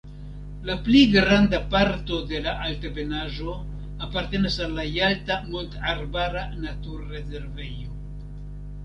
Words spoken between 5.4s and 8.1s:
mont-arbara naturrezervejo.